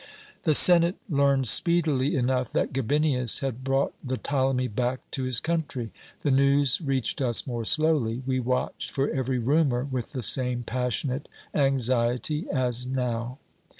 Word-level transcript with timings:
"The 0.45 0.55
senate 0.55 0.95
learned 1.09 1.47
speedily 1.47 2.15
enough 2.15 2.51
that 2.53 2.73
Gabinius 2.73 3.41
had 3.41 3.63
brought 3.63 3.93
the 4.03 4.17
Ptolemy 4.17 4.67
back 4.67 5.01
to 5.11 5.25
his 5.25 5.39
country; 5.39 5.91
the 6.21 6.31
news 6.31 6.81
reached 6.83 7.21
us 7.21 7.45
more 7.45 7.65
slowly. 7.65 8.23
We 8.25 8.39
watched 8.39 8.89
for 8.89 9.11
every 9.11 9.37
rumour 9.37 9.83
with 9.83 10.13
the 10.13 10.23
same 10.23 10.63
passionate 10.63 11.27
anxiety 11.53 12.47
as 12.49 12.87
now. 12.87 13.37